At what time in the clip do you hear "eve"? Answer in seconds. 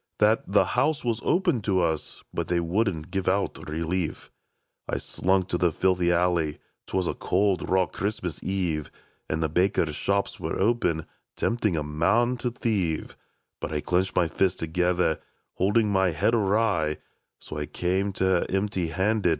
8.43-8.89